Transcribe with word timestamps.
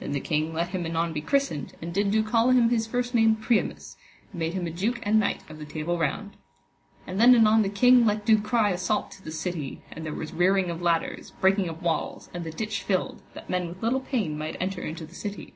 Then 0.00 0.10
the 0.10 0.18
king 0.18 0.52
let 0.52 0.70
him 0.70 0.84
anon 0.84 1.12
be 1.12 1.20
christened, 1.20 1.74
and 1.80 1.94
did 1.94 2.10
do 2.10 2.24
call 2.24 2.50
him 2.50 2.68
his 2.70 2.88
first 2.88 3.14
name 3.14 3.36
Priamus, 3.36 3.96
and 4.32 4.40
made 4.40 4.54
him 4.54 4.66
a 4.66 4.72
duke 4.72 4.98
and 5.04 5.20
knight 5.20 5.48
of 5.48 5.60
the 5.60 5.64
Table 5.64 5.96
Round. 6.00 6.36
And 7.06 7.20
then 7.20 7.32
anon 7.32 7.62
the 7.62 7.68
king 7.68 8.04
let 8.04 8.26
do 8.26 8.40
cry 8.40 8.70
assault 8.70 9.12
to 9.12 9.22
the 9.22 9.30
city, 9.30 9.80
and 9.92 10.04
there 10.04 10.12
was 10.14 10.32
rearing 10.32 10.68
of 10.68 10.82
ladders, 10.82 11.30
breaking 11.40 11.68
of 11.68 11.80
walls, 11.80 12.28
and 12.34 12.42
the 12.42 12.50
ditch 12.50 12.82
filled, 12.82 13.22
that 13.34 13.48
men 13.48 13.68
with 13.68 13.84
little 13.84 14.00
pain 14.00 14.36
might 14.36 14.56
enter 14.60 14.82
into 14.82 15.06
the 15.06 15.14
city. 15.14 15.54